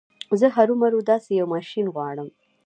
[0.39, 2.29] زه هرو مرو داسې يو ماشين غواړم.